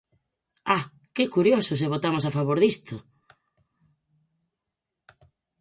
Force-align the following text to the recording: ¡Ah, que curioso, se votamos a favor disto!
¡Ah, 0.77 0.83
que 1.15 1.25
curioso, 1.35 1.73
se 1.79 1.91
votamos 1.93 2.23
a 2.25 2.35
favor 2.37 2.57
disto! 2.59 2.95